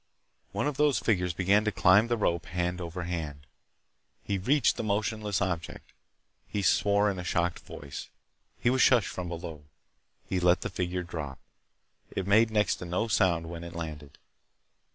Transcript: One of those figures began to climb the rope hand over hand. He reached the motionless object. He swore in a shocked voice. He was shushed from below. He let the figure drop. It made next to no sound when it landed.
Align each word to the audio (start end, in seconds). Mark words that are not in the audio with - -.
One 0.51 0.65
of 0.65 0.77
those 0.77 0.97
figures 0.97 1.31
began 1.31 1.63
to 1.63 1.71
climb 1.71 2.07
the 2.07 2.17
rope 2.17 2.47
hand 2.47 2.81
over 2.81 3.03
hand. 3.03 3.45
He 4.23 4.39
reached 4.39 4.75
the 4.75 4.83
motionless 4.83 5.43
object. 5.43 5.93
He 6.47 6.63
swore 6.63 7.11
in 7.11 7.19
a 7.19 7.23
shocked 7.23 7.59
voice. 7.59 8.09
He 8.59 8.71
was 8.71 8.81
shushed 8.81 9.09
from 9.09 9.27
below. 9.29 9.61
He 10.25 10.39
let 10.39 10.61
the 10.61 10.71
figure 10.71 11.03
drop. 11.03 11.37
It 12.09 12.25
made 12.25 12.49
next 12.49 12.77
to 12.77 12.85
no 12.85 13.07
sound 13.09 13.47
when 13.47 13.63
it 13.63 13.75
landed. 13.75 14.17